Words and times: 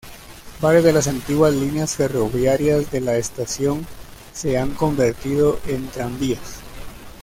Varias 0.59 0.83
de 0.83 0.93
las 0.93 1.07
antiguas 1.07 1.53
líneas 1.53 1.95
ferroviarias 1.95 2.89
de 2.89 3.01
la 3.01 3.17
estación 3.17 3.85
se 4.33 4.57
han 4.57 4.73
convertido 4.73 5.59
en 5.67 5.85
tranvías. 5.89 6.61